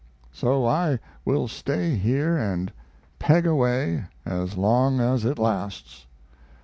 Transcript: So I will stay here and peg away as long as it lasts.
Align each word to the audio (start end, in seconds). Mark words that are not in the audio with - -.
So 0.31 0.65
I 0.65 0.97
will 1.25 1.47
stay 1.47 1.95
here 1.95 2.35
and 2.35 2.73
peg 3.19 3.45
away 3.45 4.05
as 4.25 4.57
long 4.57 4.99
as 4.99 5.25
it 5.25 5.37
lasts. 5.37 6.07